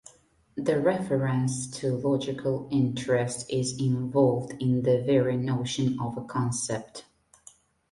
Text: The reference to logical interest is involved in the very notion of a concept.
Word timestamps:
The 0.55 0.79
reference 0.79 1.69
to 1.79 1.91
logical 1.95 2.67
interest 2.71 3.47
is 3.51 3.79
involved 3.79 4.53
in 4.59 4.81
the 4.81 5.03
very 5.03 5.37
notion 5.37 5.99
of 5.99 6.17
a 6.17 6.23
concept. 6.23 7.05